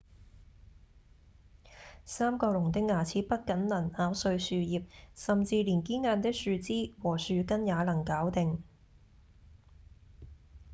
[2.05, 8.63] 三角龍的牙齒不僅能咬碎樹葉甚至連堅硬的樹枝和樹根也能搞定